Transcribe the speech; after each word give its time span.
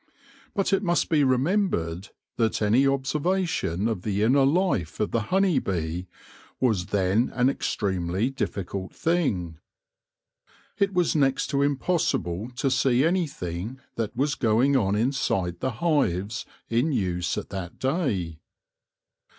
But 0.55 0.73
it 0.73 0.81
must 0.81 1.09
be 1.09 1.23
remembered 1.23 2.09
that 2.37 2.59
any 2.59 2.87
observation 2.87 3.87
of 3.87 4.01
the 4.01 4.23
inner 4.23 4.45
life 4.47 4.99
of 4.99 5.11
the 5.11 5.19
honey 5.29 5.59
bee 5.59 6.07
was 6.59 6.87
then 6.87 7.29
an 7.35 7.49
extremely 7.51 8.31
difficult 8.31 8.95
thing. 8.95 9.59
It 10.79 10.91
was 10.95 11.15
next 11.15 11.51
to 11.51 11.63
im 11.63 11.77
possible 11.77 12.49
to 12.55 12.71
see 12.71 13.05
anything 13.05 13.79
that 13.93 14.15
was 14.15 14.33
going 14.33 14.75
on 14.75 14.95
inside 14.95 15.59
the 15.59 15.73
hives 15.73 16.47
in 16.67 16.91
use 16.91 17.37
at 17.37 17.49
that 17.49 17.77
day. 17.77 18.39